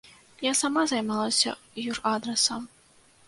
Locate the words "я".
0.45-0.53